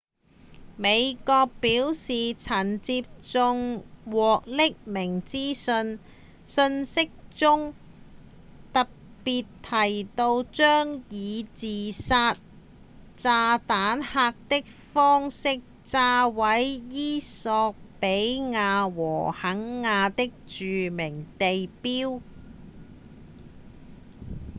[0.77, 3.85] 美國表示曾經接獲
[4.47, 5.99] 匿名資訊
[6.43, 7.75] 訊息中
[8.73, 8.87] 特
[9.23, 12.35] 別提到將以自殺
[13.15, 22.21] 炸彈客的方式炸毀衣索比亞和肯亞的「著名地標」